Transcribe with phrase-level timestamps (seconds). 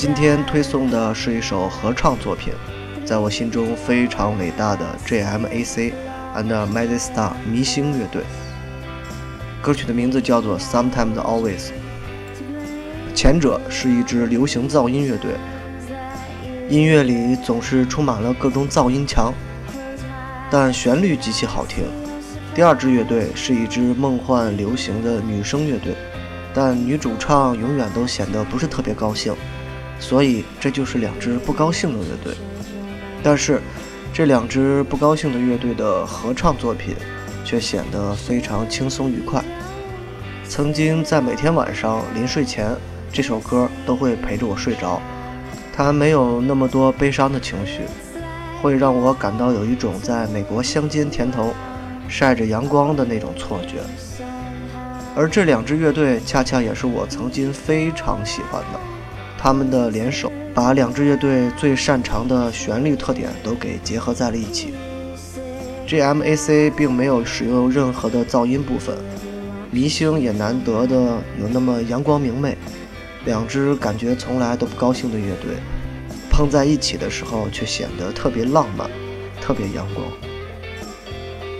[0.00, 2.54] 今天推送的是一首合唱作品，
[3.04, 5.92] 在我心中非常伟大的 J.M.A.C.
[6.34, 8.22] and Magic Star 迷星乐队。
[9.60, 11.72] 歌曲的名字叫做 Sometimes Always。
[13.14, 15.32] 前者是一支流行噪音乐队，
[16.70, 19.34] 音乐里总是充满了各种噪音墙，
[20.50, 21.84] 但旋律极其好听。
[22.54, 25.94] 第二支乐队是一支梦幻流行的女声乐队，
[26.54, 29.34] 但女主唱永远都显得不是特别高兴，
[30.00, 32.34] 所以这就是两支不高兴的乐队。
[33.22, 33.60] 但是
[34.12, 36.96] 这两支不高兴的乐队的合唱作品
[37.44, 39.44] 却显得非常轻松愉快。
[40.48, 42.74] 曾经在每天晚上临睡前，
[43.12, 45.00] 这首歌都会陪着我睡着。
[45.76, 47.82] 它没有那么多悲伤的情绪，
[48.60, 51.54] 会让我感到有一种在美国乡间田头
[52.08, 53.78] 晒着阳光的那种错觉。
[55.14, 58.80] 而这两支乐队恰恰也是我曾经非常喜欢的，
[59.42, 64.74] 他们的联手把两支乐队最擅长的旋律特点都给结合在了一起。
[65.86, 66.70] G.M.A.C.
[66.76, 68.94] 并没有使用任何的噪音部分。
[69.70, 70.94] 迷星也难得的
[71.40, 72.54] 有那么阳光明媚，
[73.24, 75.56] 两支感觉从来都不高兴的乐队
[76.28, 78.90] 碰在一起的时候，却显得特别浪漫，
[79.40, 80.06] 特别阳光。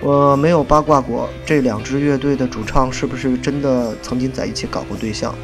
[0.00, 5.34] 我没有八卦过这两支乐队的主唱是不是真的曾经在一起搞过对象，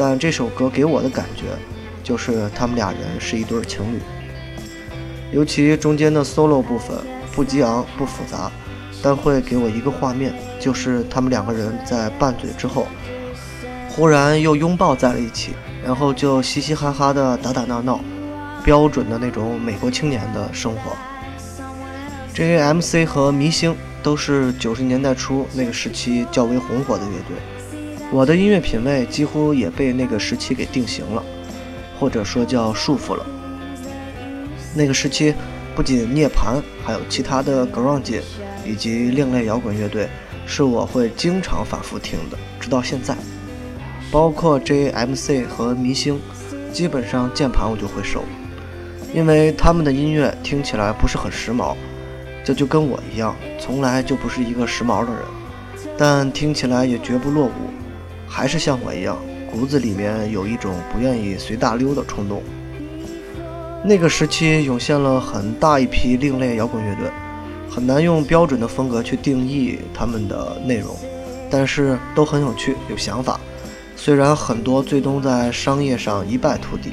[0.00, 1.44] 但这首歌给我的感觉
[2.02, 4.00] 就是他们俩人是一对情侣，
[5.30, 6.96] 尤其中间的 solo 部分
[7.32, 8.50] 不激昂不复杂。
[9.02, 12.86] 但会给我一个画面，就是他们两个人在拌嘴之后，
[13.90, 15.52] 忽然又拥抱在了一起，
[15.84, 18.00] 然后就嘻嘻哈哈的打打闹闹，
[18.64, 20.96] 标准的那种美国青年的生活。
[22.32, 23.04] J.M.C.
[23.04, 27.36] 和迷星都是九十年代初那个时期较为红火的乐队，
[28.12, 31.22] 我的音乐品味几乎也被那个时期给定型了，
[31.98, 33.24] 或者说叫束缚了。
[34.74, 35.34] 那个时期
[35.74, 38.20] 不仅涅槃，还有其他的 grunge。
[38.62, 40.06] 以及另类摇滚乐队
[40.46, 43.16] 是我会经常反复听的，直到现在。
[44.12, 45.44] 包括 J.M.C.
[45.44, 46.20] 和迷星，
[46.70, 48.22] 基本上键盘我就会收，
[49.14, 51.74] 因为他们的音乐听起来不是很时髦，
[52.44, 55.22] 这就跟我一样，从来就不是一个时髦的人，
[55.96, 57.50] 但听起来也绝不落伍，
[58.30, 59.18] 还是像我一样，
[59.50, 62.40] 骨子里面有一种不愿意随大溜的冲动。
[63.84, 67.10] 那个时期涌现了很大一批另类摇滚乐队。
[67.68, 70.96] 很难用标准的风格去定义他们的内容，
[71.48, 73.38] 但是都很有趣，有想法。
[73.94, 76.90] 虽然很多最终在商业上一败涂地，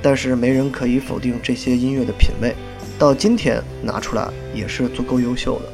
[0.00, 2.54] 但是没人可以否定这些音乐的品味。
[2.98, 5.66] 到今天拿出来也是足够优秀的。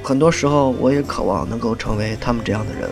[0.00, 2.88] 很多时候，我也渴望能够成为他们这样的人。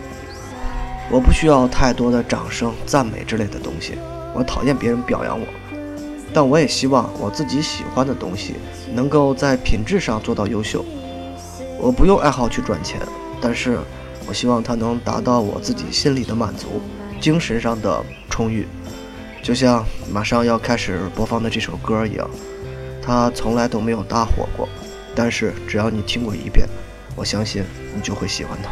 [1.11, 3.97] 我不需要太多的掌声、赞美之类的东西，
[4.33, 5.45] 我讨厌别人表扬我。
[6.33, 8.55] 但我也希望我自己喜欢的东西
[8.93, 10.85] 能够在品质上做到优秀。
[11.77, 13.01] 我不用爱好去赚钱，
[13.41, 13.77] 但是
[14.25, 16.81] 我希望它能达到我自己心里的满足，
[17.19, 18.65] 精神上的充裕。
[19.43, 22.29] 就像马上要开始播放的这首歌一样，
[23.01, 24.69] 它从来都没有大火过，
[25.13, 26.65] 但是只要你听过一遍，
[27.17, 28.71] 我相信你就会喜欢它。